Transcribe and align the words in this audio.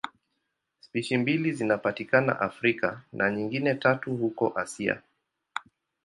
Spishi 0.79 1.17
mbili 1.17 1.51
zinapatikana 1.51 2.39
Afrika 2.39 3.01
na 3.13 3.31
nyingine 3.31 3.75
tatu 3.75 4.17
huko 4.17 4.51
Asia. 4.55 5.01